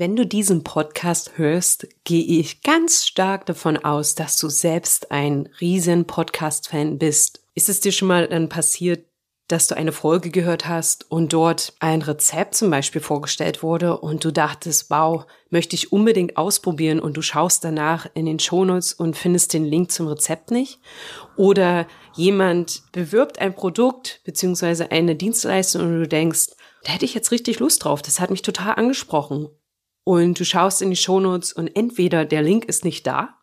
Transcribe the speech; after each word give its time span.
Wenn 0.00 0.16
du 0.16 0.24
diesen 0.26 0.64
Podcast 0.64 1.32
hörst, 1.36 1.86
gehe 2.04 2.40
ich 2.40 2.62
ganz 2.62 3.04
stark 3.04 3.44
davon 3.44 3.76
aus, 3.76 4.14
dass 4.14 4.38
du 4.38 4.48
selbst 4.48 5.12
ein 5.12 5.50
riesen 5.60 6.06
Podcast-Fan 6.06 6.96
bist. 6.96 7.42
Ist 7.54 7.68
es 7.68 7.80
dir 7.80 7.92
schon 7.92 8.08
mal 8.08 8.26
dann 8.26 8.48
passiert, 8.48 9.04
dass 9.48 9.66
du 9.66 9.76
eine 9.76 9.92
Folge 9.92 10.30
gehört 10.30 10.66
hast 10.66 11.10
und 11.10 11.34
dort 11.34 11.74
ein 11.80 12.00
Rezept 12.00 12.54
zum 12.54 12.70
Beispiel 12.70 13.02
vorgestellt 13.02 13.62
wurde 13.62 13.98
und 13.98 14.24
du 14.24 14.32
dachtest, 14.32 14.88
wow, 14.88 15.26
möchte 15.50 15.76
ich 15.76 15.92
unbedingt 15.92 16.38
ausprobieren 16.38 16.98
und 16.98 17.18
du 17.18 17.20
schaust 17.20 17.62
danach 17.62 18.08
in 18.14 18.24
den 18.24 18.38
Shownotes 18.38 18.94
und 18.94 19.18
findest 19.18 19.52
den 19.52 19.66
Link 19.66 19.92
zum 19.92 20.08
Rezept 20.08 20.50
nicht? 20.50 20.80
Oder 21.36 21.86
jemand 22.14 22.84
bewirbt 22.92 23.38
ein 23.38 23.54
Produkt 23.54 24.22
beziehungsweise 24.24 24.90
eine 24.92 25.14
Dienstleistung 25.14 25.82
und 25.82 26.00
du 26.00 26.08
denkst, 26.08 26.52
da 26.84 26.92
hätte 26.92 27.04
ich 27.04 27.12
jetzt 27.12 27.32
richtig 27.32 27.58
Lust 27.58 27.84
drauf, 27.84 28.00
das 28.00 28.18
hat 28.18 28.30
mich 28.30 28.40
total 28.40 28.76
angesprochen 28.76 29.50
und 30.04 30.38
du 30.38 30.44
schaust 30.44 30.82
in 30.82 30.90
die 30.90 30.96
Shownotes 30.96 31.52
und 31.52 31.68
entweder 31.76 32.24
der 32.24 32.42
Link 32.42 32.64
ist 32.64 32.84
nicht 32.84 33.06
da, 33.06 33.38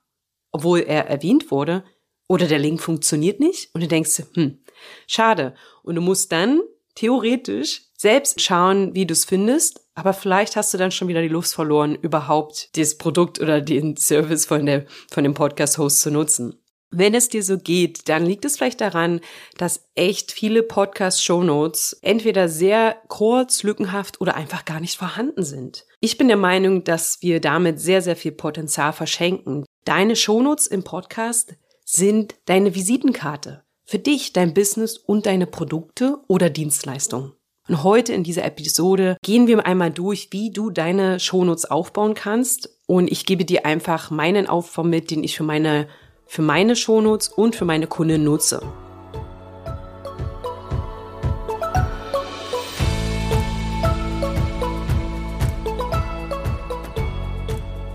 obwohl 0.52 0.80
er 0.80 1.08
erwähnt 1.08 1.52
wurde, 1.52 1.84
oder 2.28 2.48
der 2.48 2.60
Link 2.60 2.82
funktioniert 2.82 3.40
nicht 3.40 3.74
und 3.74 3.82
du 3.82 3.88
denkst, 3.88 4.24
hm, 4.34 4.60
schade. 5.08 5.56
Und 5.84 5.96
du 5.96 6.02
musst 6.02 6.32
dann 6.32 6.62
theoretisch 6.96 7.84
selbst 7.98 8.42
schauen, 8.42 8.94
wie 8.96 9.06
du 9.06 9.14
es 9.14 9.26
findest, 9.26 9.82
aber 9.96 10.14
vielleicht 10.14 10.56
hast 10.56 10.74
du 10.74 10.78
dann 10.78 10.92
schon 10.92 11.08
wieder 11.08 11.22
die 11.22 11.28
Lust 11.28 11.56
verloren, 11.56 11.96
überhaupt 11.96 12.76
das 12.78 12.98
Produkt 12.98 13.40
oder 13.40 13.62
den 13.62 13.98
Service 13.98 14.46
von, 14.46 14.66
der, 14.66 14.86
von 15.10 15.24
dem 15.24 15.34
Podcast-Host 15.34 16.02
zu 16.02 16.12
nutzen. 16.12 16.62
Wenn 16.90 17.14
es 17.14 17.28
dir 17.28 17.44
so 17.44 17.58
geht, 17.58 18.08
dann 18.08 18.26
liegt 18.26 18.46
es 18.46 18.56
vielleicht 18.56 18.80
daran, 18.80 19.20
dass 19.58 19.90
echt 19.96 20.32
viele 20.32 20.64
Podcast-Shownotes 20.64 22.00
entweder 22.02 22.48
sehr 22.48 22.96
kurz, 23.10 23.64
lückenhaft 23.64 24.22
oder 24.22 24.36
einfach 24.36 24.64
gar 24.64 24.80
nicht 24.80 24.98
vorhanden 24.98 25.44
sind. 25.44 25.86
Ich 26.00 26.18
bin 26.18 26.30
der 26.30 26.38
Meinung, 26.38 26.86
dass 26.86 27.18
wir 27.22 27.42
damit 27.42 27.82
sehr, 27.82 28.02
sehr 28.02 28.16
viel 28.16 28.32
Potenzial 28.32 28.94
verschenken. 28.94 29.66
Deine 29.84 30.16
Shownotes 30.16 30.68
im 30.68 30.84
Podcast 30.84 31.56
sind 31.84 32.36
deine 32.46 32.74
Visitenkarte 32.74 33.64
für 33.84 34.00
dich, 34.00 34.32
dein 34.32 34.54
Business 34.54 34.98
und 34.98 35.26
deine 35.26 35.48
Produkte 35.48 36.20
oder 36.28 36.50
Dienstleistungen. 36.50 37.34
Und 37.68 37.84
heute 37.84 38.14
in 38.14 38.24
dieser 38.24 38.46
Episode 38.46 39.18
gehen 39.24 39.48
wir 39.48 39.66
einmal 39.66 39.92
durch, 39.92 40.30
wie 40.32 40.52
du 40.52 40.70
deine 40.70 41.20
Shownotes 41.20 41.66
aufbauen 41.66 42.14
kannst. 42.14 42.70
Und 42.86 43.12
ich 43.12 43.26
gebe 43.26 43.44
dir 43.44 43.66
einfach 43.66 44.10
meinen 44.10 44.48
Aufbau 44.48 44.84
mit, 44.84 45.12
den 45.12 45.24
ich 45.24 45.36
für 45.36 45.44
meine 45.44 45.90
für 46.28 46.42
meine 46.42 46.76
Shownotes 46.76 47.30
und 47.30 47.56
für 47.56 47.66
meine 47.66 47.88
Kunden 47.88 48.24
nutze. 48.24 48.62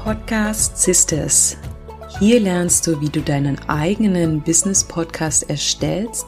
Podcast 0.03 0.77
Sisters. 0.77 1.57
Hier 2.19 2.41
lernst 2.41 2.87
du, 2.87 3.01
wie 3.01 3.09
du 3.09 3.21
deinen 3.21 3.59
eigenen 3.69 4.41
Business 4.41 4.85
Podcast 4.85 5.49
erstellst 5.49 6.27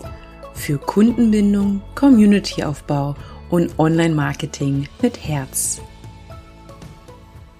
für 0.54 0.78
Kundenbindung, 0.78 1.82
Communityaufbau 1.94 3.16
und 3.50 3.78
Online-Marketing 3.78 4.88
mit 5.02 5.18
Herz. 5.26 5.80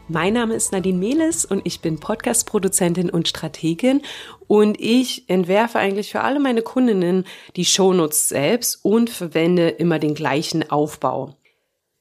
Mein 0.09 0.35
Name 0.35 0.55
ist 0.55 0.71
Nadine 0.71 0.99
Mehles 0.99 1.47
und 1.47 1.63
ich 1.65 1.81
bin 1.81 1.99
Podcast-Produzentin 1.99 3.09
und 3.09 3.27
Strategin 3.27 4.03
und 4.47 4.79
ich 4.79 5.31
entwerfe 5.31 5.79
eigentlich 5.79 6.13
für 6.13 6.21
alle 6.21 6.41
meine 6.41 6.61
Kundinnen 6.61 7.25
die 7.57 7.65
Shownotes 7.65 8.29
selbst 8.29 8.85
und 8.85 9.09
verwende 9.09 9.71
immer 9.71 9.99
den 9.99 10.15
gleichen 10.15 10.71
Aufbau. 10.71 11.39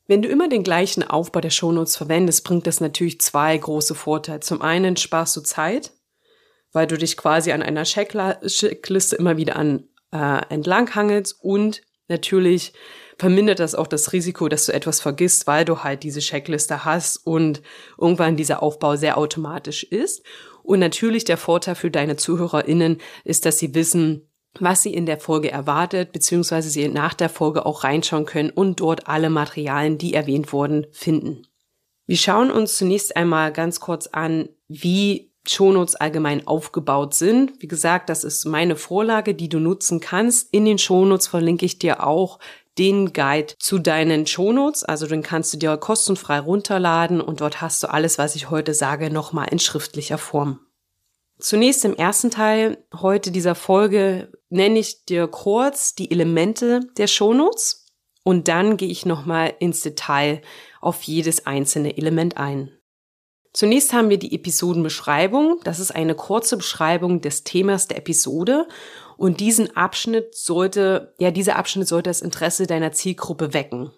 Wenn 0.06 0.22
du 0.22 0.28
immer 0.28 0.50
den 0.50 0.66
gleichen 0.66 1.04
Aufbau 1.04 1.40
der 1.40 1.50
Shownotes 1.50 1.96
verwendest, 1.96 2.44
bringt 2.44 2.68
das 2.68 2.82
natürlich 2.82 3.22
zwei 3.22 3.58
große 3.58 3.96
Vorteile. 3.96 4.42
Zum 4.42 4.62
einen 4.62 4.98
sparst 4.98 5.38
du 5.38 5.42
Zeit, 5.42 5.94
weil 6.74 6.88
du 6.88 6.98
dich 6.98 7.16
quasi 7.16 7.54
an 7.54 7.64
einer 7.64 7.84
Checkliste 7.84 9.16
immer 9.16 9.38
wieder 9.38 9.56
an 9.56 9.88
äh, 10.12 10.42
entlanghangelst 10.50 11.38
und 11.42 11.82
natürlich 12.08 12.74
vermindert 13.18 13.60
das 13.60 13.76
auch 13.76 13.88
das 13.88 14.14
Risiko, 14.14 14.48
dass 14.50 14.66
du 14.66 14.74
etwas 14.74 15.00
vergisst, 15.00 15.48
weil 15.48 15.66
du 15.66 15.84
halt 15.84 16.04
diese 16.04 16.20
Checkliste 16.20 16.86
hast 16.86 17.18
und 17.18 17.62
irgendwann 18.00 18.38
dieser 18.38 18.64
Aufbau 18.64 18.96
sehr 18.96 19.18
automatisch 19.18 19.84
ist. 19.84 20.24
Und 20.64 20.80
natürlich 20.80 21.26
der 21.26 21.38
Vorteil 21.38 21.76
für 21.76 21.92
deine 21.92 22.16
ZuhörerInnen 22.16 23.00
ist, 23.24 23.46
dass 23.46 23.60
sie 23.60 23.76
wissen, 23.76 24.30
was 24.60 24.84
sie 24.84 24.94
in 24.94 25.06
der 25.06 25.20
Folge 25.20 25.52
erwartet, 25.52 26.12
beziehungsweise 26.12 26.70
sie 26.70 26.88
nach 26.88 27.14
der 27.14 27.30
Folge 27.30 27.66
auch 27.66 27.84
reinschauen 27.84 28.26
können 28.26 28.50
und 28.50 28.80
dort 28.80 29.08
alle 29.08 29.30
Materialien, 29.30 29.98
die 29.98 30.14
erwähnt 30.14 30.54
wurden, 30.54 30.86
finden. 30.92 31.48
Wir 32.06 32.18
schauen 32.18 32.52
uns 32.52 32.78
zunächst 32.78 33.16
einmal 33.16 33.52
ganz 33.52 33.80
kurz 33.80 34.08
an, 34.08 34.50
wie 34.68 35.33
Shownotes 35.48 35.96
allgemein 35.96 36.48
aufgebaut 36.48 37.14
sind. 37.14 37.62
Wie 37.62 37.68
gesagt, 37.68 38.10
das 38.10 38.24
ist 38.24 38.46
meine 38.46 38.76
Vorlage, 38.76 39.36
die 39.36 39.50
du 39.50 39.60
nutzen 39.60 40.00
kannst. 40.00 40.54
In 40.54 40.66
den 40.66 40.78
Shownotes 40.78 41.28
verlinke 41.28 41.66
ich 41.66 41.80
dir 41.80 42.06
auch 42.06 42.40
den 42.78 43.14
Guide 43.14 43.54
zu 43.60 43.80
deinen 43.80 44.26
Shownotes. 44.26 44.84
Also 44.84 45.08
den 45.08 45.22
kannst 45.22 45.54
du 45.54 45.58
dir 45.58 45.78
kostenfrei 45.78 46.40
runterladen 46.40 47.22
und 47.22 47.42
dort 47.42 47.62
hast 47.62 47.84
du 47.84 47.88
alles, 47.88 48.18
was 48.18 48.36
ich 48.36 48.50
heute 48.50 48.74
sage, 48.74 49.12
nochmal 49.12 49.48
in 49.52 49.60
schriftlicher 49.60 50.18
Form. 50.18 50.60
Zunächst 51.40 51.84
im 51.84 51.96
ersten 51.96 52.32
Teil 52.32 52.78
heute 52.94 53.32
dieser 53.32 53.56
Folge 53.56 54.32
nenne 54.50 54.80
ich 54.80 55.06
dir 55.06 55.28
kurz 55.28 55.94
die 55.94 56.10
Elemente 56.10 56.82
der 56.98 57.08
Shownotes 57.08 57.88
und 58.24 58.48
dann 58.48 58.78
gehe 58.78 58.90
ich 58.90 59.06
nochmal 59.06 59.54
ins 59.60 59.82
Detail 59.82 60.42
auf 60.80 61.04
jedes 61.04 61.46
einzelne 61.46 61.98
Element 61.98 62.38
ein. 62.38 62.72
Zunächst 63.54 63.94
haben 63.94 64.10
wir 64.10 64.18
die 64.18 64.34
Episodenbeschreibung. 64.34 65.60
Das 65.64 65.80
ist 65.80 65.92
eine 65.92 66.16
kurze 66.16 66.58
Beschreibung 66.58 67.22
des 67.22 67.44
Themas 67.44 67.88
der 67.88 67.98
Episode 67.98 68.68
und 69.16 69.40
diesen 69.40 69.78
Abschnitt 69.78 70.36
sollte, 70.36 71.14
ja, 71.20 71.30
dieser 71.30 71.56
Abschnitt 71.56 71.88
sollte 71.88 72.10
das 72.10 72.22
Interesse 72.22 72.66
deiner 72.66 72.92
Zielgruppe 72.92 73.54
wecken. 73.54 73.92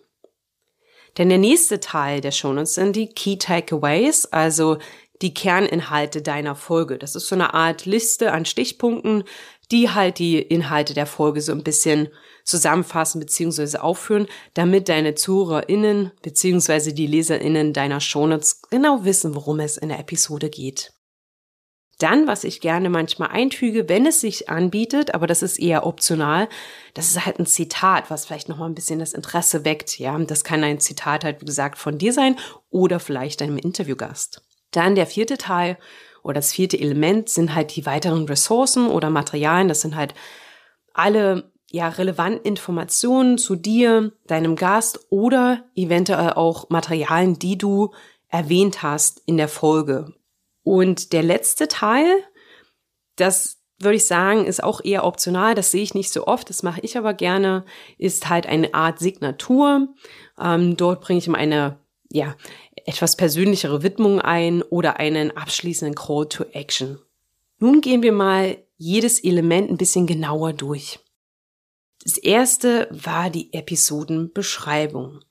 Denn 1.17 1.29
der 1.29 1.37
nächste 1.37 1.79
Teil 1.79 2.19
der 2.19 2.31
Shownotes 2.31 2.75
sind 2.75 2.97
die 2.97 3.07
Key 3.07 3.37
Takeaways, 3.37 4.25
also 4.25 4.77
die 5.21 5.33
Kerninhalte 5.33 6.21
deiner 6.21 6.55
Folge. 6.55 6.97
Das 6.97 7.15
ist 7.15 7.27
so 7.27 7.35
eine 7.35 7.53
Art 7.53 7.85
Liste 7.85 8.31
an 8.31 8.45
Stichpunkten, 8.45 9.23
die 9.71 9.89
halt 9.89 10.19
die 10.19 10.39
Inhalte 10.39 10.93
der 10.93 11.05
Folge 11.05 11.41
so 11.41 11.51
ein 11.51 11.63
bisschen 11.63 12.09
zusammenfassen 12.43 13.19
bzw. 13.19 13.77
aufführen, 13.77 14.27
damit 14.53 14.89
deine 14.89 15.15
ZuhörerInnen 15.15 16.11
bzw. 16.21 16.91
die 16.91 17.07
LeserInnen 17.07 17.73
deiner 17.73 17.99
Shownotes 17.99 18.61
genau 18.69 19.03
wissen, 19.03 19.35
worum 19.35 19.59
es 19.59 19.77
in 19.77 19.89
der 19.89 19.99
Episode 19.99 20.49
geht. 20.49 20.91
Dann, 21.97 22.27
was 22.27 22.43
ich 22.43 22.59
gerne 22.59 22.89
manchmal 22.89 23.29
einfüge, 23.29 23.87
wenn 23.87 24.05
es 24.05 24.19
sich 24.19 24.49
anbietet, 24.49 25.13
aber 25.13 25.27
das 25.27 25.41
ist 25.41 25.57
eher 25.57 25.85
optional, 25.85 26.49
das 26.93 27.07
ist 27.07 27.25
halt 27.25 27.39
ein 27.39 27.45
Zitat, 27.45 28.09
was 28.09 28.25
vielleicht 28.25 28.49
nochmal 28.49 28.69
ein 28.69 28.75
bisschen 28.75 28.99
das 28.99 29.13
Interesse 29.13 29.63
weckt. 29.63 29.97
Ja, 29.97 30.17
das 30.19 30.43
kann 30.43 30.63
ein 30.65 30.81
Zitat 30.81 31.23
halt, 31.23 31.41
wie 31.41 31.45
gesagt, 31.45 31.77
von 31.77 31.97
dir 31.97 32.11
sein 32.11 32.37
oder 32.69 32.99
vielleicht 32.99 33.41
einem 33.41 33.57
Interviewgast. 33.57 34.41
Dann 34.75 34.95
der 34.95 35.07
vierte 35.07 35.37
Teil 35.37 35.77
oder 36.23 36.35
das 36.35 36.51
vierte 36.51 36.79
Element 36.79 37.29
sind 37.29 37.53
halt 37.53 37.75
die 37.75 37.85
weiteren 37.85 38.25
Ressourcen 38.25 38.87
oder 38.87 39.09
Materialien. 39.09 39.67
Das 39.67 39.81
sind 39.81 39.95
halt 39.95 40.13
alle 40.93 41.51
ja, 41.71 41.89
relevanten 41.89 42.41
Informationen 42.43 43.37
zu 43.37 43.55
dir, 43.55 44.13
deinem 44.27 44.55
Gast 44.55 45.07
oder 45.09 45.65
eventuell 45.75 46.33
auch 46.33 46.69
Materialien, 46.69 47.37
die 47.37 47.57
du 47.57 47.91
erwähnt 48.29 48.81
hast 48.81 49.21
in 49.25 49.37
der 49.37 49.49
Folge 49.49 50.13
und 50.65 51.13
der 51.13 51.21
letzte 51.21 51.67
Teil, 51.67 52.07
das 53.15 53.61
würde 53.79 53.97
ich 53.97 54.07
sagen, 54.07 54.45
ist 54.45 54.63
auch 54.63 54.83
eher 54.83 55.05
optional. 55.05 55.53
Das 55.53 55.69
sehe 55.69 55.83
ich 55.83 55.93
nicht 55.93 56.11
so 56.11 56.25
oft, 56.25 56.49
das 56.49 56.63
mache 56.63 56.81
ich 56.81 56.97
aber 56.97 57.13
gerne, 57.13 57.65
ist 57.99 58.29
halt 58.29 58.47
eine 58.47 58.73
Art 58.73 58.97
Signatur. 58.97 59.89
Ähm, 60.41 60.75
dort 60.75 61.01
bringe 61.01 61.19
ich 61.19 61.27
mal 61.27 61.37
eine, 61.37 61.77
ja, 62.09 62.35
etwas 62.85 63.15
persönlichere 63.17 63.83
Widmung 63.83 64.21
ein 64.21 64.61
oder 64.61 64.99
einen 64.99 65.35
abschließenden 65.35 65.95
Call 65.95 66.29
to 66.29 66.45
Action. 66.53 66.99
Nun 67.59 67.81
gehen 67.81 68.03
wir 68.03 68.11
mal 68.11 68.57
jedes 68.77 69.23
Element 69.23 69.69
ein 69.69 69.77
bisschen 69.77 70.07
genauer 70.07 70.53
durch. 70.53 70.99
Das 72.03 72.17
erste 72.17 72.87
war 72.91 73.29
die 73.29 73.51
Episodenbeschreibung. 73.53 75.21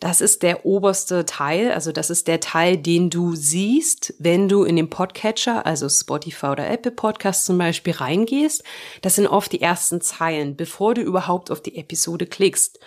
Das 0.00 0.20
ist 0.20 0.42
der 0.42 0.66
oberste 0.66 1.26
Teil, 1.26 1.70
also 1.70 1.92
das 1.92 2.10
ist 2.10 2.26
der 2.26 2.40
Teil, 2.40 2.76
den 2.76 3.08
du 3.08 3.36
siehst, 3.36 4.14
wenn 4.18 4.48
du 4.48 4.64
in 4.64 4.74
den 4.74 4.90
Podcatcher, 4.90 5.64
also 5.64 5.88
Spotify 5.88 6.46
oder 6.46 6.68
Apple 6.68 6.90
Podcast 6.90 7.44
zum 7.44 7.56
Beispiel 7.56 7.92
reingehst. 7.92 8.64
Das 9.02 9.14
sind 9.14 9.28
oft 9.28 9.52
die 9.52 9.60
ersten 9.60 10.00
Zeilen, 10.00 10.56
bevor 10.56 10.94
du 10.94 11.02
überhaupt 11.02 11.52
auf 11.52 11.60
die 11.60 11.76
Episode 11.76 12.26
klickst. 12.26 12.80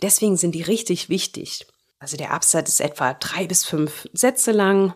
Deswegen 0.00 0.38
sind 0.38 0.54
die 0.54 0.62
richtig 0.62 1.10
wichtig. 1.10 1.66
Also 2.04 2.18
der 2.18 2.32
Absatz 2.32 2.68
ist 2.68 2.80
etwa 2.82 3.14
drei 3.14 3.46
bis 3.46 3.64
fünf 3.64 4.06
Sätze 4.12 4.52
lang 4.52 4.92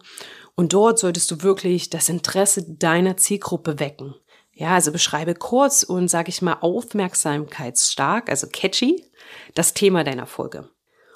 und 0.56 0.74
dort 0.74 0.98
solltest 0.98 1.30
du 1.30 1.42
wirklich 1.42 1.88
das 1.88 2.10
Interesse 2.10 2.70
deiner 2.70 3.16
Zielgruppe 3.16 3.80
wecken. 3.80 4.14
Ja, 4.52 4.74
also 4.74 4.92
beschreibe 4.92 5.34
kurz 5.34 5.84
und 5.84 6.08
sag 6.08 6.28
ich 6.28 6.42
mal 6.42 6.58
aufmerksamkeitsstark, 6.60 8.28
also 8.28 8.46
catchy, 8.52 9.02
das 9.54 9.72
Thema 9.72 10.04
deiner 10.04 10.26
Folge. 10.26 10.68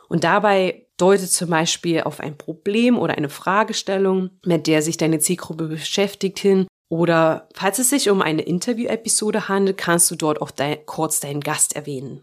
Und 0.09 0.25
dabei 0.25 0.87
Deute 0.97 1.29
zum 1.29 1.51
Beispiel 1.51 2.05
auf 2.05 2.21
ein 2.21 2.39
Problem 2.39 2.99
oder 2.99 3.19
eine 3.19 3.29
Fragestellung, 3.29 4.31
mit 4.47 4.69
der 4.69 4.81
sich 4.81 4.97
deine 4.97 5.19
Zielgruppe 5.19 5.69
beschäftigt 5.69 6.39
hin. 6.39 6.67
Oder 6.89 7.51
falls 7.53 7.79
es 7.79 7.91
sich 7.91 8.09
um 8.09 8.23
eine 8.23 8.41
Interview-Episode 8.41 9.51
handelt, 9.51 9.77
kannst 9.77 10.11
du 10.11 10.17
dort 10.17 10.41
auch 10.41 10.53
dein, 10.53 10.87
kurz 10.87 11.21
deinen 11.21 11.41
Gast 11.41 11.77
erwähnen. 11.77 12.23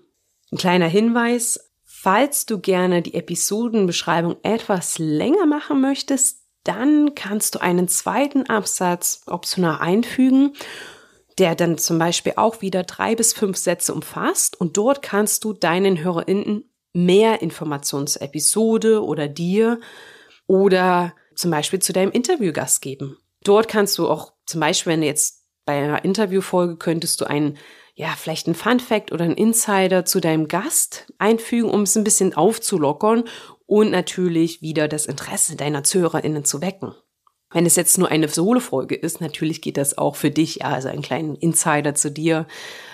Ein 0.51 0.57
kleiner 0.57 0.87
Hinweis, 0.87 1.68
falls 2.01 2.45
du 2.45 2.59
gerne 2.59 3.01
die 3.01 3.13
Episodenbeschreibung 3.13 4.37
etwas 4.43 4.99
länger 4.99 5.45
machen 5.45 5.81
möchtest, 5.81 6.45
dann 6.63 7.13
kannst 7.13 7.55
du 7.55 7.59
einen 7.59 7.89
zweiten 7.89 8.43
Absatz 8.43 9.23
optional 9.25 9.79
einfügen, 9.79 10.53
der 11.39 11.55
dann 11.55 11.77
zum 11.77 11.99
Beispiel 11.99 12.33
auch 12.37 12.61
wieder 12.61 12.83
drei 12.83 13.15
bis 13.15 13.33
fünf 13.33 13.57
Sätze 13.57 13.93
umfasst 13.93 14.59
und 14.59 14.77
dort 14.77 15.01
kannst 15.01 15.43
du 15.43 15.51
deinen 15.51 16.01
HörerInnen 16.01 16.71
mehr 16.93 17.41
Informationen 17.41 18.07
zur 18.07 18.21
Episode 18.21 19.03
oder 19.03 19.27
dir 19.27 19.79
oder 20.47 21.13
zum 21.35 21.51
Beispiel 21.51 21.79
zu 21.79 21.91
deinem 21.91 22.11
Interviewgast 22.11 22.81
geben. 22.81 23.17
Dort 23.43 23.67
kannst 23.67 23.97
du 23.97 24.07
auch 24.07 24.33
zum 24.45 24.61
Beispiel, 24.61 24.93
wenn 24.93 25.01
du 25.01 25.07
jetzt 25.07 25.45
bei 25.65 25.83
einer 25.83 26.03
Interviewfolge 26.05 26.77
könntest 26.77 27.19
du 27.19 27.25
einen, 27.25 27.57
ja, 27.99 28.15
vielleicht 28.17 28.47
einen 28.47 28.55
Fun 28.55 28.79
Fact 28.79 29.11
oder 29.11 29.25
einen 29.25 29.35
Insider 29.35 30.05
zu 30.05 30.21
deinem 30.21 30.47
Gast 30.47 31.07
einfügen, 31.17 31.69
um 31.69 31.81
es 31.81 31.97
ein 31.97 32.05
bisschen 32.05 32.33
aufzulockern 32.33 33.25
und 33.65 33.91
natürlich 33.91 34.61
wieder 34.61 34.87
das 34.87 35.05
Interesse 35.05 35.57
deiner 35.57 35.83
ZuhörerInnen 35.83 36.45
zu 36.45 36.61
wecken. 36.61 36.95
Wenn 37.51 37.65
es 37.65 37.75
jetzt 37.75 37.97
nur 37.97 38.07
eine 38.07 38.29
Solo-Folge 38.29 38.95
ist, 38.95 39.19
natürlich 39.19 39.61
geht 39.61 39.75
das 39.75 39.97
auch 39.97 40.15
für 40.15 40.31
dich, 40.31 40.57
ja, 40.57 40.67
also 40.67 40.87
einen 40.87 41.01
kleinen 41.01 41.35
Insider 41.35 41.93
zu 41.93 42.09
dir. 42.09 42.47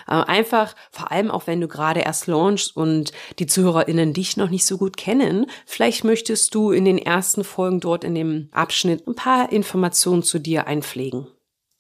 Äh, 0.08 0.14
einfach, 0.14 0.76
vor 0.90 1.12
allem 1.12 1.30
auch 1.30 1.46
wenn 1.46 1.62
du 1.62 1.68
gerade 1.68 2.00
erst 2.00 2.26
launchst 2.26 2.76
und 2.76 3.12
die 3.38 3.46
ZuhörerInnen 3.46 4.12
dich 4.12 4.38
noch 4.38 4.50
nicht 4.50 4.66
so 4.66 4.80
gut 4.80 4.98
kennen, 4.98 5.46
vielleicht 5.68 6.04
möchtest 6.04 6.56
du 6.56 6.72
in 6.72 6.84
den 6.84 6.98
ersten 6.98 7.44
Folgen 7.44 7.80
dort 7.80 8.04
in 8.04 8.16
dem 8.16 8.50
Abschnitt 8.52 9.08
ein 9.08 9.14
paar 9.14 9.52
Informationen 9.52 10.24
zu 10.24 10.40
dir 10.40 10.66
einpflegen. 10.66 11.28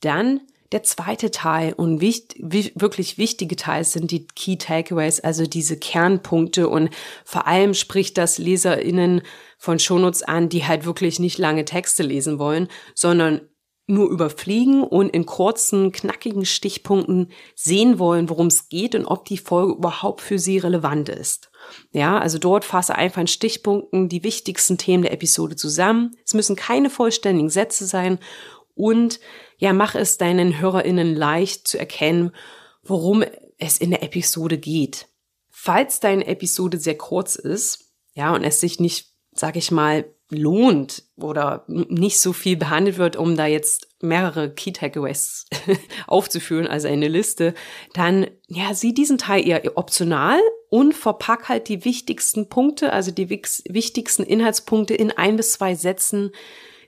Dann 0.01 0.41
der 0.71 0.83
zweite 0.83 1.31
Teil 1.31 1.73
und 1.73 2.01
wirklich 2.01 3.17
wichtige 3.17 3.55
Teil 3.55 3.83
sind 3.83 4.11
die 4.11 4.27
Key 4.27 4.57
Takeaways, 4.57 5.19
also 5.19 5.45
diese 5.45 5.77
Kernpunkte 5.77 6.67
und 6.67 6.89
vor 7.23 7.47
allem 7.47 7.73
spricht 7.73 8.17
das 8.17 8.37
LeserInnen 8.37 9.21
von 9.57 9.79
Shownotes 9.79 10.23
an, 10.23 10.49
die 10.49 10.65
halt 10.65 10.85
wirklich 10.85 11.19
nicht 11.19 11.37
lange 11.37 11.65
Texte 11.65 12.03
lesen 12.03 12.39
wollen, 12.39 12.67
sondern 12.93 13.41
nur 13.87 14.09
überfliegen 14.09 14.83
und 14.83 15.09
in 15.09 15.27
kurzen, 15.27 15.91
knackigen 15.91 16.45
Stichpunkten 16.45 17.31
sehen 17.53 17.99
wollen, 17.99 18.29
worum 18.29 18.47
es 18.47 18.67
geht 18.67 18.95
und 18.95 19.05
ob 19.05 19.25
die 19.25 19.37
Folge 19.37 19.73
überhaupt 19.73 20.21
für 20.21 20.39
sie 20.39 20.57
relevant 20.57 21.09
ist. 21.09 21.51
Ja, 21.91 22.17
also 22.17 22.39
dort 22.39 22.65
fasse 22.65 22.95
einfach 22.95 23.21
in 23.21 23.27
Stichpunkten 23.27 24.09
die 24.09 24.23
wichtigsten 24.23 24.79
Themen 24.79 25.03
der 25.03 25.13
Episode 25.13 25.55
zusammen. 25.55 26.15
Es 26.25 26.33
müssen 26.33 26.55
keine 26.55 26.89
vollständigen 26.89 27.51
Sätze 27.51 27.85
sein 27.85 28.17
und 28.73 29.19
ja, 29.57 29.73
mach 29.73 29.95
es 29.95 30.17
deinen 30.17 30.59
HörerInnen 30.59 31.15
leicht 31.15 31.67
zu 31.67 31.77
erkennen, 31.77 32.31
worum 32.83 33.23
es 33.57 33.77
in 33.77 33.91
der 33.91 34.03
Episode 34.03 34.57
geht. 34.57 35.07
Falls 35.49 35.99
deine 35.99 36.27
Episode 36.27 36.77
sehr 36.77 36.97
kurz 36.97 37.35
ist, 37.35 37.91
ja, 38.13 38.33
und 38.33 38.43
es 38.43 38.59
sich 38.59 38.79
nicht 38.79 39.15
sag 39.35 39.57
ich 39.57 39.69
mal, 39.69 40.05
lohnt 40.29 41.03
oder 41.17 41.65
nicht 41.67 42.19
so 42.19 42.33
viel 42.33 42.57
behandelt 42.57 42.97
wird, 42.97 43.15
um 43.15 43.37
da 43.37 43.45
jetzt 43.45 43.89
mehrere 44.01 44.51
Key 44.51 44.71
Takeaways 44.71 45.45
aufzuführen, 46.07 46.65
also 46.65 46.87
eine 46.87 47.07
Liste, 47.07 47.53
dann 47.93 48.27
ja, 48.47 48.73
sieh 48.73 48.93
diesen 48.93 49.19
Teil 49.19 49.47
eher 49.47 49.77
optional 49.77 50.39
und 50.69 50.93
verpack 50.93 51.47
halt 51.47 51.67
die 51.67 51.85
wichtigsten 51.85 52.49
Punkte, 52.49 52.91
also 52.91 53.11
die 53.11 53.29
wichtigsten 53.29 54.23
Inhaltspunkte 54.23 54.95
in 54.95 55.11
ein 55.11 55.35
bis 55.35 55.51
zwei 55.51 55.75
Sätzen 55.75 56.31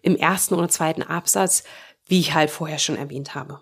im 0.02 0.16
ersten 0.16 0.56
oder 0.56 0.70
zweiten 0.70 1.04
Absatz, 1.04 1.64
wie 2.08 2.20
ich 2.20 2.34
halt 2.34 2.50
vorher 2.50 2.80
schon 2.80 2.98
erwähnt 2.98 3.36
habe. 3.36 3.60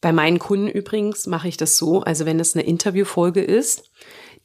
Bei 0.00 0.12
meinen 0.12 0.38
Kunden 0.38 0.68
übrigens 0.68 1.26
mache 1.26 1.48
ich 1.48 1.56
das 1.56 1.76
so, 1.76 2.02
also 2.02 2.26
wenn 2.26 2.38
es 2.38 2.54
eine 2.54 2.64
Interviewfolge 2.64 3.42
ist, 3.42 3.90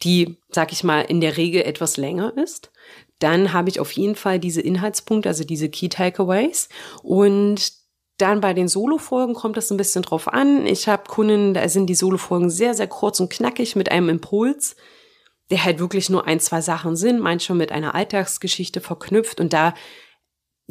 die, 0.04 0.38
sag 0.50 0.72
ich 0.72 0.84
mal, 0.84 1.02
in 1.02 1.22
der 1.22 1.38
Regel 1.38 1.62
etwas 1.62 1.98
länger 1.98 2.36
ist, 2.38 2.72
dann 3.20 3.54
habe 3.54 3.70
ich 3.70 3.80
auf 3.80 3.92
jeden 3.92 4.16
Fall 4.16 4.40
diese 4.40 4.62
Inhaltspunkte, 4.62 5.30
also 5.30 5.44
diese 5.44 5.70
Key 5.70 5.90
Takeaways. 5.90 6.70
Und 7.04 7.74
dann 8.18 8.42
bei 8.42 8.54
den 8.54 8.68
Solo-Folgen 8.68 9.34
kommt 9.34 9.58
das 9.58 9.72
ein 9.72 9.78
bisschen 9.78 10.02
drauf 10.02 10.28
an. 10.28 10.66
Ich 10.66 10.88
habe 10.88 11.04
Kunden, 11.08 11.54
da 11.54 11.68
sind 11.70 11.88
die 11.88 11.96
Solo-Folgen 11.96 12.50
sehr, 12.50 12.74
sehr 12.74 12.88
kurz 12.88 13.20
und 13.20 13.32
knackig 13.32 13.76
mit 13.76 13.92
einem 13.92 14.10
Impuls, 14.10 14.76
der 15.50 15.64
halt 15.64 15.80
wirklich 15.80 16.10
nur 16.10 16.28
ein, 16.28 16.40
zwei 16.40 16.62
Sachen 16.62 16.96
sind, 16.96 17.20
manchmal 17.20 17.58
mit 17.58 17.72
einer 17.72 17.94
Alltagsgeschichte 17.94 18.82
verknüpft. 18.82 19.40
Und 19.40 19.54
da, 19.54 19.74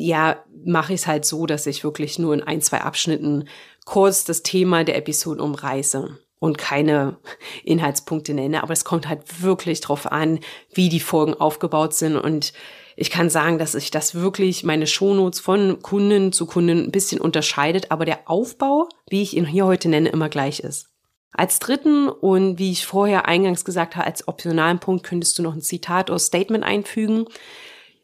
ja, 0.00 0.44
mache 0.64 0.94
ich 0.94 1.00
es 1.00 1.06
halt 1.06 1.24
so, 1.24 1.46
dass 1.46 1.66
ich 1.66 1.84
wirklich 1.84 2.18
nur 2.18 2.34
in 2.34 2.42
ein, 2.42 2.60
zwei 2.62 2.80
Abschnitten 2.80 3.48
kurz 3.84 4.24
das 4.24 4.42
Thema 4.42 4.84
der 4.84 4.96
Episode 4.96 5.42
umreiße 5.42 6.18
und 6.38 6.58
keine 6.58 7.18
Inhaltspunkte 7.64 8.34
nenne, 8.34 8.62
aber 8.62 8.72
es 8.72 8.84
kommt 8.84 9.08
halt 9.08 9.42
wirklich 9.42 9.80
drauf 9.80 10.10
an, 10.10 10.40
wie 10.72 10.88
die 10.88 11.00
Folgen 11.00 11.34
aufgebaut 11.34 11.94
sind 11.94 12.16
und 12.16 12.52
ich 12.96 13.10
kann 13.10 13.30
sagen, 13.30 13.58
dass 13.58 13.72
sich 13.72 13.90
das 13.90 14.14
wirklich 14.14 14.62
meine 14.64 14.86
Shownotes 14.86 15.40
von 15.40 15.80
Kunden 15.80 16.32
zu 16.32 16.44
Kunden 16.44 16.84
ein 16.84 16.90
bisschen 16.90 17.20
unterscheidet, 17.20 17.90
aber 17.90 18.04
der 18.04 18.28
Aufbau, 18.28 18.88
wie 19.08 19.22
ich 19.22 19.36
ihn 19.36 19.46
hier 19.46 19.64
heute 19.64 19.88
nenne, 19.88 20.10
immer 20.10 20.28
gleich 20.28 20.60
ist. 20.60 20.88
Als 21.32 21.60
dritten 21.60 22.08
und 22.08 22.58
wie 22.58 22.72
ich 22.72 22.84
vorher 22.84 23.26
eingangs 23.26 23.64
gesagt 23.64 23.96
habe, 23.96 24.06
als 24.06 24.28
optionalen 24.28 24.80
Punkt 24.80 25.06
könntest 25.06 25.38
du 25.38 25.42
noch 25.42 25.54
ein 25.54 25.62
Zitat 25.62 26.10
oder 26.10 26.18
Statement 26.18 26.64
einfügen. 26.64 27.26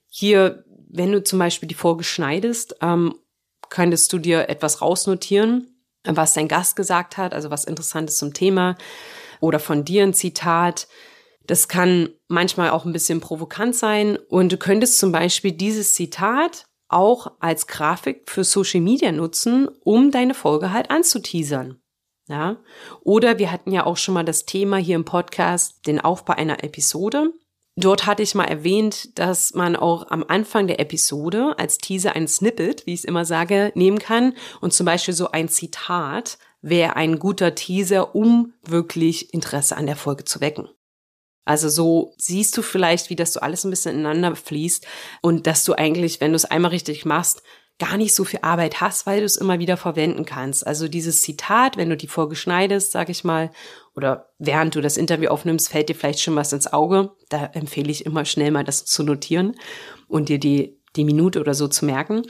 Hier, 0.09 0.65
wenn 0.97 1.13
du 1.13 1.23
zum 1.23 1.39
Beispiel 1.39 1.69
die 1.69 1.75
Folge 1.75 2.05
schneidest, 2.05 2.77
ähm, 2.81 3.15
könntest 3.69 4.13
du 4.13 4.19
dir 4.19 4.49
etwas 4.49 4.81
rausnotieren 4.81 5.77
was 6.15 6.35
dein 6.35 6.49
Gast 6.49 6.77
gesagt 6.77 7.17
hat, 7.17 7.35
also 7.35 7.51
was 7.51 7.65
Interessantes 7.65 8.19
zum 8.19 8.33
Thema 8.33 8.77
oder 9.41 9.59
von 9.59 9.85
dir 9.85 10.05
ein 10.05 10.15
Zitat. 10.15 10.87
Das 11.47 11.69
kann 11.69 12.11
manchmal 12.29 12.71
auch 12.71 12.85
ein 12.85 12.93
bisschen 12.93 13.21
provokant 13.21 13.75
sein 13.75 14.17
und 14.29 14.53
du 14.53 14.57
könntest 14.57 14.99
zum 14.99 15.13
Beispiel 15.13 15.53
dieses 15.53 15.95
Zitat 15.95 16.67
auch 16.89 17.33
als 17.41 17.67
Grafik 17.67 18.31
für 18.31 18.45
Social 18.45 18.81
Media 18.81 19.11
nutzen, 19.11 19.69
um 19.83 20.11
deine 20.11 20.35
Folge 20.35 20.73
halt 20.73 20.91
anzuteasern. 20.91 21.81
Ja? 22.29 22.59
Oder 23.03 23.39
wir 23.39 23.51
hatten 23.51 23.73
ja 23.73 23.87
auch 23.87 23.97
schon 23.97 24.15
mal 24.15 24.25
das 24.25 24.45
Thema 24.47 24.77
hier 24.77 24.97
im 24.97 25.05
Podcast, 25.05 25.87
den 25.87 26.01
Aufbau 26.01 26.35
einer 26.35 26.63
Episode. 26.63 27.33
Dort 27.79 28.07
hatte 28.07 28.23
ich 28.23 28.35
mal 28.35 28.45
erwähnt, 28.45 29.19
dass 29.19 29.53
man 29.53 29.77
auch 29.77 30.11
am 30.11 30.25
Anfang 30.27 30.67
der 30.67 30.81
Episode 30.81 31.55
als 31.59 31.77
Teaser 31.77 32.17
ein 32.17 32.27
Snippet, 32.27 32.87
wie 32.87 32.95
ich 32.95 33.01
es 33.01 33.05
immer 33.05 33.27
sage, 33.27 33.71
nehmen 33.75 33.99
kann 33.99 34.35
und 34.63 34.73
zum 34.73 34.87
Beispiel 34.87 35.13
so 35.13 35.31
ein 35.31 35.49
Zitat 35.51 36.39
wäre 36.63 36.97
ein 36.97 37.19
guter 37.19 37.55
Teaser, 37.55 38.15
um 38.15 38.55
wirklich 38.63 39.35
Interesse 39.35 39.77
an 39.77 39.87
der 39.87 39.97
Folge 39.97 40.25
zu 40.25 40.41
wecken. 40.41 40.69
Also 41.45 41.69
so 41.69 42.15
siehst 42.17 42.57
du 42.57 42.63
vielleicht, 42.63 43.11
wie 43.11 43.15
das 43.15 43.35
so 43.35 43.41
alles 43.41 43.65
ein 43.65 43.71
bisschen 43.71 43.95
ineinander 43.95 44.35
fließt 44.35 44.87
und 45.21 45.47
dass 45.47 45.65
du 45.65 45.75
eigentlich, 45.75 46.21
wenn 46.21 46.33
du 46.33 46.37
es 46.37 46.47
einmal 46.47 46.71
richtig 46.71 47.05
machst, 47.05 47.43
gar 47.79 47.99
nicht 47.99 48.15
so 48.15 48.25
viel 48.25 48.41
Arbeit 48.43 48.81
hast, 48.81 49.07
weil 49.07 49.21
du 49.21 49.27
es 49.27 49.37
immer 49.37 49.59
wieder 49.59 49.77
verwenden 49.77 50.25
kannst. 50.25 50.67
Also 50.67 50.89
dieses 50.89 51.21
Zitat, 51.21 51.77
wenn 51.77 51.91
du 51.91 51.97
die 51.97 52.09
Folge 52.09 52.35
schneidest, 52.35 52.93
sag 52.93 53.11
ich 53.11 53.23
mal, 53.23 53.51
oder 53.97 54.31
während 54.39 54.75
du 54.75 54.81
das 54.81 54.99
Interview 54.99 55.31
aufnimmst, 55.31 55.71
fällt 55.71 55.89
dir 55.89 55.95
vielleicht 55.95 56.21
schon 56.21 56.37
was 56.37 56.53
ins 56.53 56.73
Auge. 56.73 57.13
Da 57.31 57.47
empfehle 57.47 57.91
ich 57.91 58.05
immer 58.05 58.25
schnell 58.25 58.51
mal 58.51 58.65
das 58.65 58.85
zu 58.85 59.03
notieren 59.03 59.57
und 60.07 60.29
dir 60.29 60.39
die, 60.39 60.79
die 60.97 61.05
Minute 61.05 61.41
oder 61.41 61.55
so 61.55 61.67
zu 61.67 61.87
merken. 61.87 62.23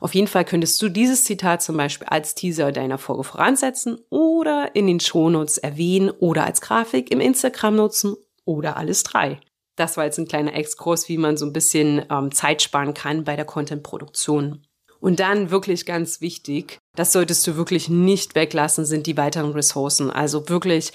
Auf 0.00 0.14
jeden 0.14 0.26
Fall 0.26 0.44
könntest 0.44 0.82
du 0.82 0.88
dieses 0.88 1.24
Zitat 1.24 1.62
zum 1.62 1.76
Beispiel 1.76 2.08
als 2.08 2.34
Teaser 2.34 2.72
deiner 2.72 2.98
Folge 2.98 3.24
voransetzen 3.24 3.98
oder 4.10 4.74
in 4.74 4.86
den 4.86 5.00
Shownotes 5.00 5.58
erwähnen 5.58 6.10
oder 6.10 6.44
als 6.44 6.60
Grafik 6.60 7.10
im 7.10 7.20
Instagram 7.20 7.76
nutzen 7.76 8.16
oder 8.44 8.76
alles 8.76 9.04
drei. 9.04 9.40
Das 9.76 9.96
war 9.96 10.04
jetzt 10.04 10.18
ein 10.18 10.28
kleiner 10.28 10.54
Exkurs, 10.54 11.08
wie 11.08 11.18
man 11.18 11.36
so 11.36 11.46
ein 11.46 11.52
bisschen 11.52 12.04
ähm, 12.10 12.32
Zeit 12.32 12.62
sparen 12.62 12.94
kann 12.94 13.24
bei 13.24 13.36
der 13.36 13.44
Content-Produktion. 13.44 14.66
Und 15.00 15.20
dann 15.20 15.50
wirklich 15.50 15.84
ganz 15.86 16.20
wichtig, 16.20 16.78
das 16.96 17.12
solltest 17.12 17.46
du 17.46 17.56
wirklich 17.56 17.88
nicht 17.88 18.34
weglassen, 18.34 18.84
sind 18.84 19.06
die 19.06 19.16
weiteren 19.16 19.52
Ressourcen. 19.52 20.10
Also 20.10 20.48
wirklich, 20.48 20.92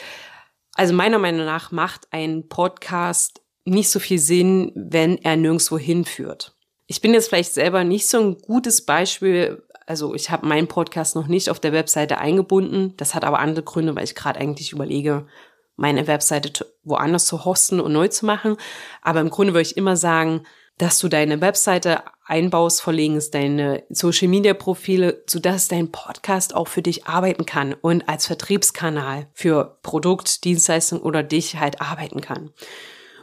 also 0.75 0.93
meiner 0.93 1.19
Meinung 1.19 1.45
nach 1.45 1.71
macht 1.71 2.07
ein 2.11 2.47
Podcast 2.47 3.41
nicht 3.65 3.89
so 3.89 3.99
viel 3.99 4.19
Sinn, 4.19 4.71
wenn 4.75 5.17
er 5.17 5.35
nirgendwo 5.35 5.77
hinführt. 5.77 6.55
Ich 6.87 7.01
bin 7.01 7.13
jetzt 7.13 7.27
vielleicht 7.27 7.53
selber 7.53 7.83
nicht 7.83 8.09
so 8.09 8.19
ein 8.19 8.37
gutes 8.39 8.85
Beispiel. 8.85 9.63
Also 9.85 10.15
ich 10.15 10.31
habe 10.31 10.47
meinen 10.47 10.67
Podcast 10.67 11.15
noch 11.15 11.27
nicht 11.27 11.49
auf 11.49 11.59
der 11.59 11.73
Webseite 11.73 12.17
eingebunden. 12.17 12.95
Das 12.97 13.13
hat 13.13 13.23
aber 13.23 13.39
andere 13.39 13.63
Gründe, 13.63 13.95
weil 13.95 14.05
ich 14.05 14.15
gerade 14.15 14.39
eigentlich 14.39 14.71
überlege, 14.71 15.27
meine 15.75 16.07
Webseite 16.07 16.65
woanders 16.83 17.25
zu 17.25 17.45
hosten 17.45 17.79
und 17.79 17.93
neu 17.93 18.07
zu 18.07 18.25
machen. 18.25 18.57
Aber 19.01 19.21
im 19.21 19.29
Grunde 19.29 19.53
würde 19.53 19.67
ich 19.67 19.77
immer 19.77 19.95
sagen, 19.95 20.45
dass 20.79 20.97
du 20.97 21.09
deine 21.09 21.41
Webseite 21.41 22.03
einbaust, 22.25 22.81
verlegst, 22.81 23.35
deine 23.35 23.83
Social 23.89 24.29
Media 24.29 24.53
Profile, 24.53 25.23
sodass 25.27 25.67
dein 25.67 25.91
Podcast 25.91 26.55
auch 26.55 26.69
für 26.69 26.81
dich 26.81 27.05
arbeiten 27.05 27.45
kann 27.45 27.73
und 27.73 28.07
als 28.07 28.25
Vertriebskanal 28.25 29.27
für 29.33 29.77
Produkt, 29.83 30.45
Dienstleistung 30.45 31.01
oder 31.01 31.21
dich 31.21 31.59
halt 31.59 31.81
arbeiten 31.81 32.21
kann. 32.21 32.51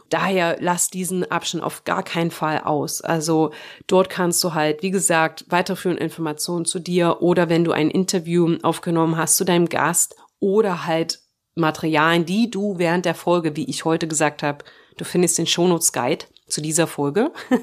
Daher 0.09 0.57
lass 0.59 0.89
diesen 0.89 1.29
Abschnitt 1.29 1.63
auf 1.63 1.83
gar 1.83 2.03
keinen 2.03 2.31
Fall 2.31 2.59
aus. 2.59 3.01
Also 3.01 3.51
dort 3.87 4.09
kannst 4.09 4.41
du 4.43 4.53
halt, 4.53 4.83
wie 4.83 4.91
gesagt, 4.91 5.45
weiterführende 5.49 6.03
Informationen 6.03 6.65
zu 6.65 6.79
dir 6.79 7.21
oder 7.21 7.49
wenn 7.49 7.63
du 7.63 7.71
ein 7.71 7.89
Interview 7.89 8.55
aufgenommen 8.61 9.17
hast 9.17 9.35
zu 9.35 9.45
deinem 9.45 9.67
Gast 9.67 10.15
oder 10.39 10.85
halt 10.85 11.21
Materialien, 11.55 12.25
die 12.25 12.51
du 12.51 12.77
während 12.77 13.05
der 13.05 13.15
Folge, 13.15 13.55
wie 13.55 13.67
ich 13.67 13.83
heute 13.83 14.07
gesagt 14.07 14.43
habe, 14.43 14.63
du 14.97 15.03
findest 15.03 15.39
den 15.39 15.47
Shownotes 15.47 15.91
Guide 15.91 16.25
zu 16.47 16.61
dieser 16.61 16.87
Folge 16.87 17.31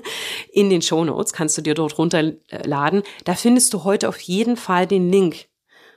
in 0.53 0.71
den 0.71 0.83
Shownotes, 0.83 1.33
kannst 1.33 1.57
du 1.59 1.63
dir 1.63 1.75
dort 1.75 1.99
runterladen. 1.99 3.03
Da 3.25 3.35
findest 3.35 3.73
du 3.75 3.85
heute 3.85 4.09
auf 4.09 4.21
jeden 4.21 4.57
Fall 4.57 4.87
den 4.87 5.11
Link 5.11 5.47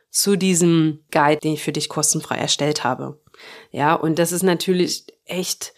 zu 0.09 0.35
diesem 0.35 1.03
Guide, 1.11 1.41
den 1.41 1.53
ich 1.53 1.63
für 1.63 1.73
dich 1.73 1.89
kostenfrei 1.89 2.37
erstellt 2.37 2.83
habe. 2.83 3.19
Ja, 3.71 3.93
und 3.93 4.19
das 4.19 4.31
ist 4.31 4.43
natürlich 4.43 5.05
echt 5.25 5.73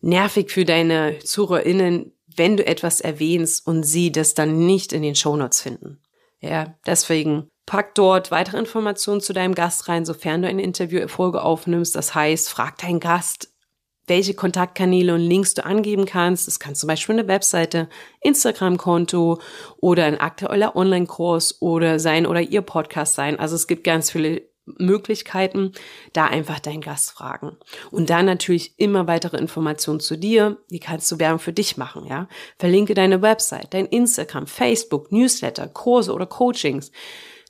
nervig 0.00 0.50
für 0.50 0.64
deine 0.64 1.18
ZuhörerInnen, 1.20 2.12
wenn 2.36 2.56
du 2.56 2.66
etwas 2.66 3.00
erwähnst 3.00 3.66
und 3.66 3.84
sie 3.84 4.12
das 4.12 4.34
dann 4.34 4.66
nicht 4.66 4.92
in 4.92 5.02
den 5.02 5.14
Shownotes 5.14 5.60
finden. 5.60 6.00
Ja, 6.40 6.74
deswegen 6.86 7.50
pack 7.66 7.94
dort 7.94 8.30
weitere 8.30 8.58
Informationen 8.58 9.20
zu 9.20 9.32
deinem 9.32 9.54
Gast 9.54 9.88
rein, 9.88 10.04
sofern 10.04 10.42
du 10.42 10.48
eine 10.48 10.62
Interview-Folge 10.62 11.42
aufnimmst. 11.42 11.94
Das 11.94 12.14
heißt, 12.14 12.48
frag 12.48 12.78
deinen 12.78 12.98
Gast, 12.98 13.49
welche 14.10 14.34
Kontaktkanäle 14.34 15.14
und 15.14 15.20
Links 15.20 15.54
du 15.54 15.64
angeben 15.64 16.04
kannst. 16.04 16.46
Das 16.46 16.60
kann 16.60 16.74
zum 16.74 16.88
Beispiel 16.88 17.18
eine 17.18 17.28
Webseite, 17.28 17.88
Instagram-Konto 18.20 19.40
oder 19.78 20.04
ein 20.04 20.20
aktueller 20.20 20.76
Online-Kurs 20.76 21.62
oder 21.62 21.98
sein 21.98 22.26
oder 22.26 22.42
ihr 22.42 22.60
Podcast 22.60 23.14
sein. 23.14 23.38
Also 23.38 23.56
es 23.56 23.66
gibt 23.66 23.84
ganz 23.84 24.10
viele 24.10 24.42
Möglichkeiten, 24.78 25.72
da 26.12 26.26
einfach 26.26 26.60
deinen 26.60 26.80
Gast 26.80 27.12
fragen. 27.12 27.56
Und 27.90 28.10
dann 28.10 28.26
natürlich 28.26 28.74
immer 28.78 29.06
weitere 29.06 29.36
Informationen 29.38 30.00
zu 30.00 30.16
dir, 30.16 30.58
die 30.70 30.80
kannst 30.80 31.10
du 31.10 31.18
Werbung 31.18 31.38
für 31.38 31.52
dich 31.52 31.76
machen, 31.76 32.06
ja. 32.06 32.28
Verlinke 32.58 32.94
deine 32.94 33.22
Website, 33.22 33.72
dein 33.74 33.86
Instagram, 33.86 34.46
Facebook, 34.46 35.10
Newsletter, 35.12 35.68
Kurse 35.68 36.12
oder 36.12 36.26
Coachings. 36.26 36.90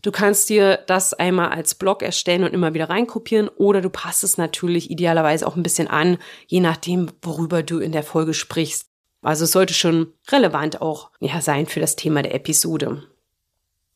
Du 0.03 0.13
kannst 0.13 0.49
dir 0.49 0.79
das 0.87 1.15
einmal 1.15 1.51
als 1.51 1.75
Blog 1.75 2.03
erstellen 2.03 2.45
und 2.45 2.55
immer 2.55 2.75
wieder 2.75 2.89
reinkopieren 2.89 3.49
oder 3.49 3.81
du 3.81 3.91
passt 3.91 4.25
es 4.25 4.39
natürlich 4.39 4.91
idealerweise 4.91 5.47
auch 5.47 5.57
ein 5.57 5.63
bisschen 5.63 5.89
an, 5.89 6.19
je 6.47 6.61
nachdem, 6.61 7.11
worüber 7.23 7.63
du 7.63 7.79
in 7.79 7.93
der 7.93 8.03
Folge 8.03 8.35
sprichst. 8.35 8.87
Also 9.23 9.45
es 9.45 9.53
sollte 9.53 9.75
schon 9.75 10.15
relevant 10.31 10.81
auch 10.81 11.11
ja, 11.21 11.41
sein 11.41 11.67
für 11.67 11.81
das 11.81 11.97
Thema 11.97 12.23
der 12.23 12.35
Episode. 12.35 13.03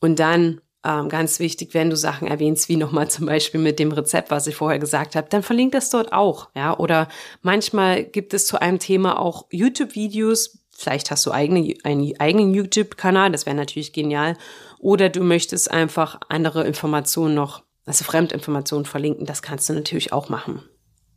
Und 0.01 0.19
dann 0.19 0.61
ähm, 0.85 1.09
ganz 1.09 1.39
wichtig, 1.39 1.73
wenn 1.73 1.89
du 1.89 1.97
Sachen 1.97 2.29
erwähnst, 2.29 2.69
wie 2.69 2.77
nochmal 2.77 3.09
zum 3.11 3.25
Beispiel 3.25 3.61
mit 3.61 3.79
dem 3.79 3.91
Rezept, 3.91 4.31
was 4.31 4.47
ich 4.47 4.55
vorher 4.55 4.79
gesagt 4.79 5.17
habe, 5.17 5.29
dann 5.31 5.43
verlink 5.43 5.73
das 5.73 5.89
dort 5.89 6.13
auch. 6.13 6.51
Ja, 6.55 6.79
oder 6.79 7.09
manchmal 7.41 8.05
gibt 8.05 8.35
es 8.35 8.47
zu 8.47 8.61
einem 8.61 8.79
Thema 8.79 9.19
auch 9.19 9.47
YouTube-Videos. 9.51 10.59
Vielleicht 10.77 11.11
hast 11.11 11.25
du 11.27 11.31
eigene, 11.31 11.75
einen 11.85 12.19
eigenen 12.19 12.53
YouTube-Kanal, 12.53 13.33
das 13.33 13.47
wäre 13.47 13.57
natürlich 13.57 13.93
genial. 13.93 14.37
Oder 14.79 15.09
du 15.09 15.23
möchtest 15.23 15.71
einfach 15.71 16.21
andere 16.29 16.67
Informationen 16.67 17.35
noch, 17.35 17.63
also 17.87 18.05
Fremdinformationen 18.05 18.85
verlinken, 18.85 19.27
das 19.27 19.43
kannst 19.43 19.69
du 19.69 19.73
natürlich 19.73 20.13
auch 20.13 20.29
machen. 20.29 20.63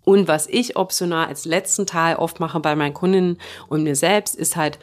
Und 0.04 0.28
was 0.28 0.48
ich 0.48 0.78
optional 0.78 1.28
als 1.28 1.44
letzten 1.44 1.86
Teil 1.86 2.16
oft 2.16 2.40
mache 2.40 2.60
bei 2.62 2.76
meinen 2.76 2.94
Kundinnen 2.94 3.40
und 3.68 3.84
mir 3.84 3.96
selbst, 3.96 4.36
ist 4.36 4.56
halt, 4.56 4.80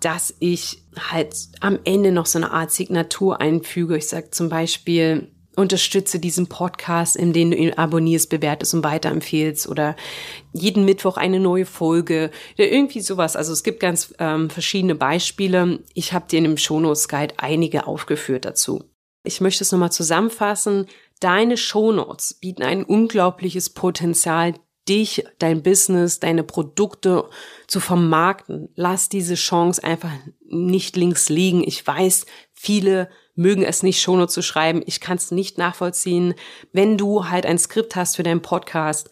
dass 0.00 0.34
ich 0.40 0.82
halt 1.10 1.34
am 1.60 1.78
Ende 1.84 2.12
noch 2.12 2.26
so 2.26 2.38
eine 2.38 2.50
Art 2.50 2.70
Signatur 2.70 3.40
einfüge. 3.40 3.96
Ich 3.96 4.08
sage 4.08 4.30
zum 4.30 4.48
Beispiel, 4.48 5.30
unterstütze 5.56 6.18
diesen 6.18 6.46
Podcast, 6.46 7.16
in 7.16 7.32
dem 7.32 7.50
du 7.50 7.56
ihn 7.56 7.74
abonnierst, 7.74 8.30
bewertest 8.30 8.74
und 8.74 8.84
weiterempfehlst 8.84 9.68
oder 9.68 9.96
jeden 10.52 10.84
Mittwoch 10.84 11.16
eine 11.16 11.40
neue 11.40 11.66
Folge 11.66 12.30
oder 12.56 12.70
irgendwie 12.70 13.00
sowas. 13.00 13.36
Also 13.36 13.52
es 13.52 13.62
gibt 13.62 13.80
ganz 13.80 14.14
ähm, 14.18 14.50
verschiedene 14.50 14.94
Beispiele. 14.94 15.80
Ich 15.94 16.12
habe 16.12 16.26
dir 16.28 16.38
in 16.38 16.44
dem 16.44 16.56
Shownotes 16.56 17.08
Guide 17.08 17.34
einige 17.36 17.86
aufgeführt 17.86 18.44
dazu. 18.44 18.84
Ich 19.24 19.40
möchte 19.40 19.62
es 19.62 19.72
nochmal 19.72 19.92
zusammenfassen. 19.92 20.86
Deine 21.20 21.56
Shownotes 21.56 22.34
bieten 22.34 22.62
ein 22.62 22.84
unglaubliches 22.84 23.70
Potenzial, 23.70 24.54
dich, 24.88 25.24
dein 25.38 25.62
Business, 25.62 26.18
deine 26.18 26.42
Produkte 26.42 27.28
zu 27.68 27.78
vermarkten. 27.78 28.68
Lass 28.74 29.08
diese 29.08 29.36
Chance 29.36 29.84
einfach 29.84 30.10
nicht 30.48 30.96
links 30.96 31.28
liegen. 31.28 31.62
Ich 31.62 31.86
weiß, 31.86 32.26
viele 32.52 33.08
mögen 33.34 33.64
es 33.64 33.82
nicht, 33.82 34.00
Shownotes 34.00 34.34
zu 34.34 34.42
schreiben. 34.42 34.82
Ich 34.86 35.00
kann 35.00 35.16
es 35.16 35.30
nicht 35.30 35.58
nachvollziehen. 35.58 36.34
Wenn 36.72 36.98
du 36.98 37.28
halt 37.28 37.46
ein 37.46 37.58
Skript 37.58 37.96
hast 37.96 38.16
für 38.16 38.22
deinen 38.22 38.42
Podcast 38.42 39.10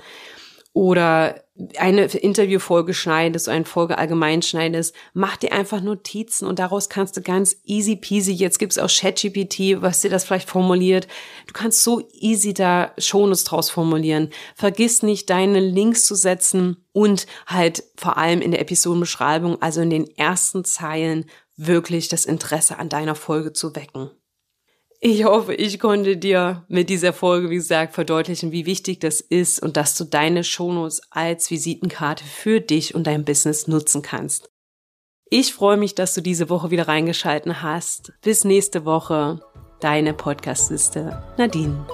oder 0.73 1.43
eine 1.77 2.05
Interviewfolge 2.05 2.95
schneidest, 2.95 3.49
eine 3.49 3.65
Folge 3.65 3.99
allgemein 3.99 4.41
schneidest, 4.41 4.95
mach 5.13 5.37
dir 5.37 5.53
einfach 5.53 5.81
Notizen 5.81 6.47
und 6.47 6.59
daraus 6.59 6.89
kannst 6.89 7.17
du 7.17 7.23
ganz 7.23 7.57
easy 7.65 7.97
peasy, 7.97 8.33
jetzt 8.33 8.59
gibt's 8.59 8.79
auch 8.79 8.89
ChatGPT, 8.89 9.83
was 9.83 10.01
dir 10.01 10.11
das 10.11 10.25
vielleicht 10.25 10.49
formuliert. 10.49 11.07
Du 11.47 11.53
kannst 11.53 11.83
so 11.83 12.09
easy 12.13 12.55
da 12.55 12.93
Shownotes 12.99 13.45
draus 13.45 13.69
formulieren. 13.69 14.31
Vergiss 14.55 15.03
nicht, 15.03 15.29
deine 15.29 15.61
Links 15.61 16.07
zu 16.07 16.15
setzen 16.15 16.85
und 16.93 17.27
halt 17.47 17.83
vor 17.97 18.17
allem 18.17 18.41
in 18.41 18.53
der 18.53 18.61
Episodenbeschreibung, 18.61 19.61
also 19.61 19.81
in 19.81 19.91
den 19.91 20.07
ersten 20.17 20.65
Zeilen, 20.65 21.27
wirklich 21.67 22.09
das 22.09 22.25
Interesse 22.25 22.79
an 22.79 22.89
deiner 22.89 23.15
Folge 23.15 23.53
zu 23.53 23.75
wecken. 23.77 24.11
Ich 25.03 25.25
hoffe, 25.25 25.55
ich 25.55 25.81
konnte 25.81 26.19
dir 26.19 26.65
mit 26.69 26.91
dieser 26.91 27.15
Folge, 27.15 27.49
wie 27.49 27.55
gesagt, 27.55 27.95
verdeutlichen, 27.95 28.53
wie 28.53 28.67
wichtig 28.67 29.01
das 29.01 29.23
ist 29.23 29.63
und 29.63 29.79
dass 29.79 29.97
du 29.97 30.05
deine 30.05 30.45
Shownotes 30.45 31.01
als 31.11 31.51
Visitenkarte 31.51 32.23
für 32.25 32.61
dich 32.61 32.95
und 32.95 33.07
dein 33.07 33.25
Business 33.25 33.67
nutzen 33.67 34.03
kannst. 34.03 34.51
Ich 35.31 35.55
freue 35.55 35.79
mich, 35.79 35.95
dass 35.95 36.13
du 36.13 36.21
diese 36.21 36.51
Woche 36.51 36.71
wieder 36.71 36.89
reingeschalten 36.89 37.63
hast. 37.63 38.13
Bis 38.21 38.45
nächste 38.45 38.85
Woche. 38.85 39.41
Deine 39.81 40.13
Podcastliste 40.13 41.23
Nadine. 41.39 41.87